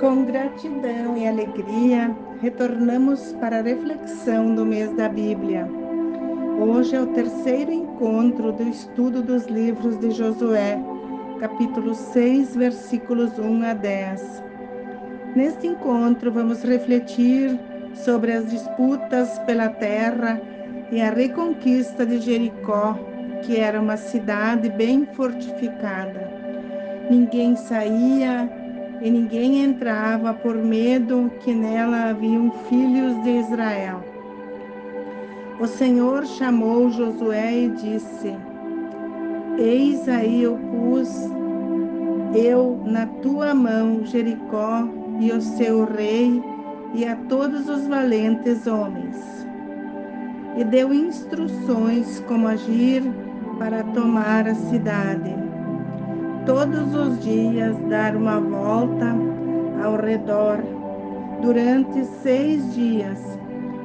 Com 0.00 0.24
gratidão 0.24 1.14
e 1.14 1.28
alegria, 1.28 2.16
retornamos 2.40 3.34
para 3.34 3.58
a 3.58 3.62
reflexão 3.62 4.54
do 4.54 4.64
mês 4.64 4.90
da 4.96 5.10
Bíblia. 5.10 5.68
Hoje 6.58 6.96
é 6.96 7.02
o 7.02 7.08
terceiro 7.08 7.70
encontro 7.70 8.50
do 8.50 8.62
estudo 8.62 9.22
dos 9.22 9.44
livros 9.44 10.00
de 10.00 10.10
Josué, 10.12 10.82
capítulo 11.38 11.94
6, 11.94 12.56
versículos 12.56 13.38
1 13.38 13.62
a 13.62 13.74
10. 13.74 14.42
Neste 15.36 15.66
encontro, 15.66 16.32
vamos 16.32 16.62
refletir 16.62 17.60
sobre 17.92 18.32
as 18.32 18.50
disputas 18.50 19.38
pela 19.40 19.68
terra 19.68 20.40
e 20.90 21.02
a 21.02 21.10
reconquista 21.10 22.06
de 22.06 22.20
Jericó, 22.20 22.98
que 23.42 23.58
era 23.58 23.78
uma 23.78 23.98
cidade 23.98 24.70
bem 24.70 25.06
fortificada. 25.12 26.26
Ninguém 27.10 27.54
saía 27.54 28.59
e 29.00 29.10
ninguém 29.10 29.62
entrava 29.62 30.34
por 30.34 30.54
medo 30.56 31.30
que 31.40 31.54
nela 31.54 32.10
haviam 32.10 32.50
filhos 32.68 33.22
de 33.22 33.30
Israel. 33.38 34.04
O 35.58 35.66
Senhor 35.66 36.26
chamou 36.26 36.90
Josué 36.90 37.64
e 37.64 37.68
disse: 37.70 38.36
Eis 39.58 40.08
aí 40.08 40.42
eu 40.42 40.56
pus 40.56 41.08
eu 42.34 42.80
na 42.84 43.06
tua 43.06 43.54
mão 43.54 44.04
Jericó 44.04 44.88
e 45.18 45.32
o 45.32 45.40
seu 45.40 45.84
rei 45.84 46.40
e 46.94 47.04
a 47.04 47.16
todos 47.28 47.68
os 47.68 47.86
valentes 47.86 48.66
homens. 48.66 49.16
E 50.56 50.64
deu 50.64 50.92
instruções 50.92 52.20
como 52.28 52.46
agir 52.46 53.02
para 53.58 53.82
tomar 53.82 54.46
a 54.46 54.54
cidade 54.54 55.49
todos 56.46 56.94
os 56.94 57.20
dias 57.20 57.76
dar 57.88 58.16
uma 58.16 58.40
volta 58.40 59.14
ao 59.84 59.96
redor 59.96 60.58
durante 61.42 62.04
seis 62.22 62.74
dias. 62.74 63.18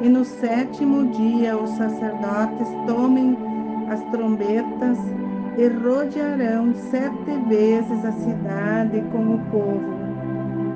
E 0.00 0.08
no 0.08 0.24
sétimo 0.24 1.06
dia 1.10 1.56
os 1.56 1.70
sacerdotes 1.70 2.68
tomem 2.86 3.36
as 3.88 4.00
trombetas 4.10 4.98
e 5.56 5.68
rodearão 5.68 6.74
sete 6.90 7.30
vezes 7.48 8.04
a 8.04 8.12
cidade 8.12 9.02
com 9.12 9.34
o 9.34 9.38
povo. 9.50 10.02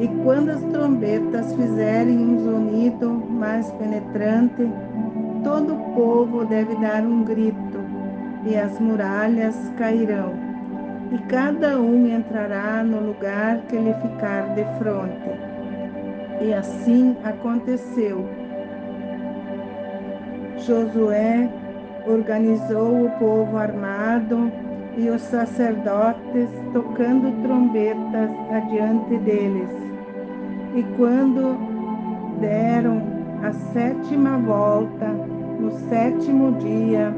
E 0.00 0.08
quando 0.24 0.50
as 0.50 0.62
trombetas 0.64 1.54
fizerem 1.54 2.18
um 2.18 2.44
sonido 2.44 3.10
mais 3.30 3.70
penetrante, 3.72 4.68
todo 5.42 5.74
o 5.74 5.94
povo 5.94 6.44
deve 6.44 6.74
dar 6.76 7.02
um 7.04 7.22
grito, 7.22 7.80
e 8.44 8.56
as 8.56 8.78
muralhas 8.80 9.56
cairão 9.78 10.43
e 11.14 11.18
cada 11.28 11.78
um 11.78 12.08
entrará 12.08 12.82
no 12.82 12.98
lugar 12.98 13.58
que 13.68 13.76
lhe 13.76 13.94
ficar 13.94 14.52
de 14.54 14.64
fronte. 14.78 15.30
E 16.40 16.52
assim 16.52 17.16
aconteceu. 17.22 18.26
Josué 20.58 21.48
organizou 22.04 23.06
o 23.06 23.10
povo 23.12 23.56
armado 23.56 24.50
e 24.96 25.08
os 25.08 25.22
sacerdotes 25.22 26.48
tocando 26.72 27.30
trombetas 27.42 28.30
adiante 28.50 29.16
deles. 29.18 29.70
E 30.74 30.82
quando 30.96 31.56
deram 32.40 33.00
a 33.44 33.52
sétima 33.72 34.36
volta, 34.38 35.06
no 35.60 35.70
sétimo 35.88 36.52
dia, 36.58 37.14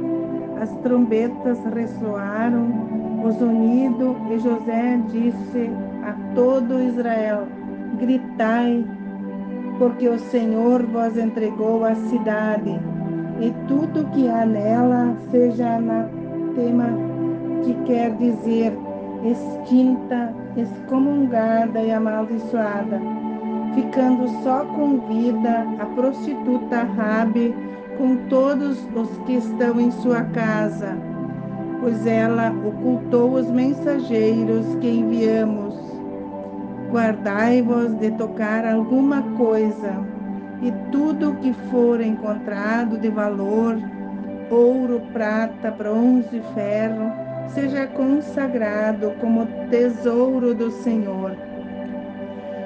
as 0.60 0.70
trombetas 0.82 1.58
ressoaram 1.74 3.05
os 3.26 3.40
unidos, 3.40 4.16
e 4.30 4.38
José 4.38 5.00
disse 5.08 5.70
a 6.04 6.14
todo 6.34 6.82
Israel: 6.82 7.46
Gritai, 7.98 8.84
porque 9.78 10.08
o 10.08 10.18
Senhor 10.18 10.82
vos 10.84 11.16
entregou 11.16 11.84
a 11.84 11.94
cidade, 11.94 12.78
e 13.40 13.52
tudo 13.66 14.08
que 14.12 14.28
há 14.28 14.46
nela 14.46 15.14
seja 15.30 15.76
anatema, 15.76 16.88
que 17.64 17.74
quer 17.84 18.12
dizer 18.16 18.76
extinta, 19.24 20.32
excomungada 20.56 21.80
e 21.80 21.90
amaldiçoada, 21.90 23.00
ficando 23.74 24.28
só 24.42 24.64
com 24.64 25.00
vida 25.08 25.66
a 25.80 25.86
prostituta 25.86 26.84
Rabi 26.84 27.54
com 27.98 28.16
todos 28.28 28.86
os 28.94 29.08
que 29.26 29.34
estão 29.34 29.80
em 29.80 29.90
sua 29.90 30.22
casa 30.22 31.15
pois 31.80 32.06
ela 32.06 32.50
ocultou 32.50 33.34
os 33.34 33.50
mensageiros 33.50 34.74
que 34.80 34.88
enviamos. 34.88 35.74
Guardai-vos 36.90 37.94
de 37.98 38.10
tocar 38.12 38.66
alguma 38.66 39.22
coisa, 39.36 39.92
e 40.62 40.72
tudo 40.90 41.36
que 41.36 41.52
for 41.70 42.00
encontrado 42.00 42.96
de 42.98 43.08
valor, 43.08 43.76
ouro, 44.50 45.02
prata, 45.12 45.70
bronze, 45.70 46.40
ferro, 46.54 47.12
seja 47.48 47.86
consagrado 47.88 49.12
como 49.20 49.46
tesouro 49.70 50.54
do 50.54 50.70
Senhor. 50.70 51.36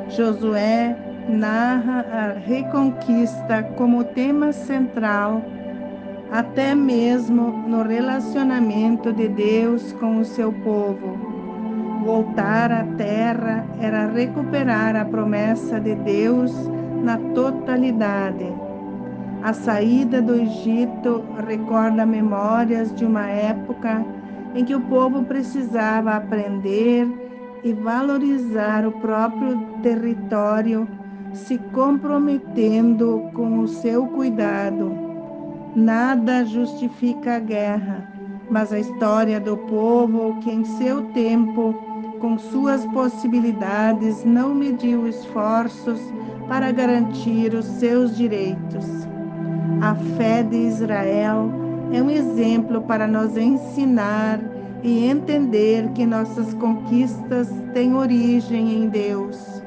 Josué 0.08 0.96
narra 1.28 2.04
a 2.12 2.32
reconquista 2.32 3.62
como 3.76 4.04
tema 4.04 4.52
central 4.52 5.42
até 6.30 6.74
mesmo 6.74 7.50
no 7.66 7.82
relacionamento 7.82 9.12
de 9.12 9.28
Deus 9.28 9.92
com 9.94 10.18
o 10.18 10.24
seu 10.24 10.52
povo. 10.52 11.18
Voltar 12.04 12.70
à 12.70 12.84
terra 12.96 13.66
era 13.80 14.06
recuperar 14.06 14.94
a 14.96 15.04
promessa 15.04 15.80
de 15.80 15.94
Deus 15.96 16.52
na 17.02 17.18
totalidade. 17.34 18.46
A 19.42 19.52
saída 19.52 20.22
do 20.22 20.34
Egito 20.34 21.24
recorda 21.46 22.06
memórias 22.06 22.94
de 22.94 23.04
uma 23.04 23.26
época 23.26 24.04
em 24.54 24.64
que 24.64 24.74
o 24.74 24.80
povo 24.82 25.24
precisava 25.24 26.12
aprender 26.12 27.08
e 27.64 27.72
valorizar 27.72 28.86
o 28.86 28.92
próprio 28.92 29.58
território, 29.82 30.88
se 31.32 31.58
comprometendo 31.72 33.30
com 33.34 33.60
o 33.60 33.68
seu 33.68 34.06
cuidado 34.06 35.09
Nada 35.74 36.44
justifica 36.44 37.36
a 37.36 37.38
guerra, 37.38 38.08
mas 38.50 38.72
a 38.72 38.78
história 38.78 39.38
do 39.38 39.56
povo 39.56 40.38
que 40.40 40.50
em 40.50 40.64
seu 40.64 41.02
tempo, 41.12 41.72
com 42.18 42.36
suas 42.36 42.84
possibilidades, 42.86 44.24
não 44.24 44.52
mediu 44.52 45.06
esforços 45.06 46.00
para 46.48 46.72
garantir 46.72 47.54
os 47.54 47.64
seus 47.64 48.16
direitos. 48.16 48.84
A 49.80 49.94
fé 50.16 50.42
de 50.42 50.56
Israel 50.56 51.48
é 51.92 52.02
um 52.02 52.10
exemplo 52.10 52.82
para 52.82 53.06
nos 53.06 53.36
ensinar 53.36 54.40
e 54.82 55.06
entender 55.06 55.88
que 55.90 56.04
nossas 56.04 56.52
conquistas 56.54 57.48
têm 57.72 57.94
origem 57.94 58.74
em 58.74 58.88
Deus. 58.88 59.62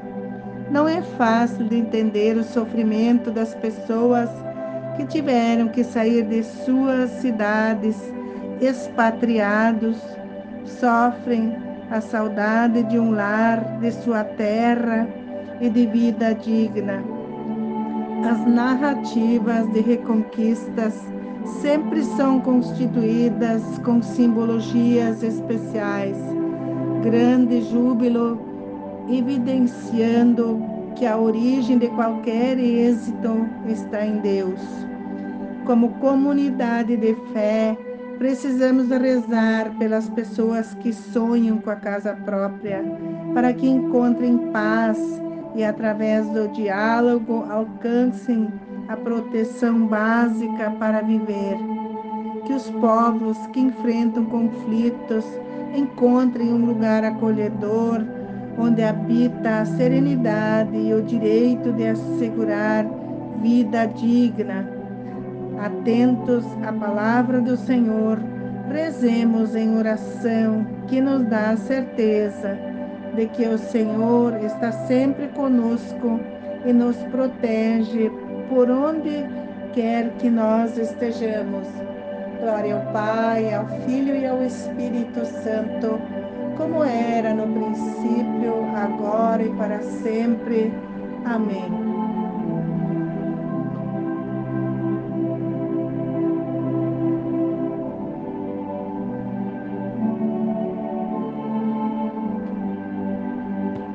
Não 0.70 0.86
é 0.86 1.00
fácil 1.00 1.66
de 1.66 1.76
entender 1.76 2.36
o 2.36 2.44
sofrimento 2.44 3.30
das 3.30 3.54
pessoas 3.54 4.28
que 4.96 5.04
tiveram 5.06 5.68
que 5.68 5.82
sair 5.82 6.22
de 6.24 6.42
suas 6.42 7.10
cidades, 7.20 7.96
expatriados, 8.60 9.96
sofrem 10.64 11.56
a 11.90 12.00
saudade 12.00 12.82
de 12.84 12.98
um 12.98 13.10
lar, 13.10 13.78
de 13.80 13.90
sua 13.92 14.24
terra 14.24 15.08
e 15.60 15.68
de 15.68 15.86
vida 15.86 16.34
digna. 16.34 17.02
As 18.28 18.46
narrativas 18.46 19.70
de 19.72 19.80
reconquistas 19.80 20.94
sempre 21.60 22.02
são 22.02 22.40
constituídas 22.40 23.62
com 23.84 24.00
simbologias 24.02 25.22
especiais, 25.22 26.16
grande 27.02 27.60
júbilo 27.62 28.40
evidenciando 29.10 30.62
que 30.96 31.04
a 31.04 31.18
origem 31.18 31.76
de 31.76 31.88
qualquer 31.88 32.58
êxito 32.58 33.46
está 33.66 34.06
em 34.06 34.18
Deus. 34.20 34.60
Como 35.64 35.94
comunidade 35.94 36.94
de 36.96 37.14
fé, 37.32 37.76
precisamos 38.18 38.88
rezar 38.90 39.70
pelas 39.78 40.08
pessoas 40.10 40.74
que 40.74 40.92
sonham 40.92 41.58
com 41.58 41.70
a 41.70 41.76
casa 41.76 42.14
própria, 42.14 42.84
para 43.32 43.52
que 43.54 43.66
encontrem 43.66 44.36
paz 44.52 44.98
e, 45.54 45.64
através 45.64 46.28
do 46.28 46.48
diálogo, 46.48 47.44
alcancem 47.48 48.52
a 48.88 48.96
proteção 48.96 49.86
básica 49.86 50.70
para 50.78 51.00
viver. 51.00 51.56
Que 52.44 52.52
os 52.52 52.68
povos 52.70 53.38
que 53.48 53.60
enfrentam 53.60 54.26
conflitos 54.26 55.24
encontrem 55.74 56.52
um 56.52 56.66
lugar 56.66 57.02
acolhedor 57.04 58.04
onde 58.58 58.82
habita 58.82 59.60
a 59.60 59.64
serenidade 59.64 60.76
e 60.76 60.92
o 60.92 61.02
direito 61.02 61.72
de 61.72 61.86
assegurar 61.86 62.86
vida 63.40 63.86
digna. 63.86 64.83
Atentos 65.60 66.44
à 66.62 66.72
palavra 66.72 67.40
do 67.40 67.56
Senhor, 67.56 68.18
rezemos 68.70 69.54
em 69.54 69.76
oração 69.76 70.66
que 70.86 71.00
nos 71.00 71.24
dá 71.26 71.50
a 71.50 71.56
certeza 71.56 72.58
de 73.14 73.26
que 73.26 73.46
o 73.46 73.56
Senhor 73.56 74.34
está 74.44 74.72
sempre 74.72 75.28
conosco 75.28 76.20
e 76.64 76.72
nos 76.72 76.96
protege 77.04 78.10
por 78.48 78.70
onde 78.70 79.24
quer 79.72 80.10
que 80.18 80.28
nós 80.28 80.76
estejamos. 80.76 81.66
Glória 82.40 82.76
ao 82.76 82.92
Pai, 82.92 83.54
ao 83.54 83.66
Filho 83.86 84.14
e 84.16 84.26
ao 84.26 84.42
Espírito 84.42 85.24
Santo, 85.24 86.00
como 86.56 86.84
era 86.84 87.32
no 87.32 87.46
princípio, 87.46 88.64
agora 88.76 89.42
e 89.42 89.50
para 89.50 89.80
sempre. 89.80 90.72
Amém. 91.24 91.83